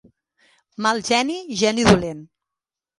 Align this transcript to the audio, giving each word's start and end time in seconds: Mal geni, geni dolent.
Mal 0.87 1.03
geni, 1.11 1.37
geni 1.63 1.89
dolent. 1.93 2.29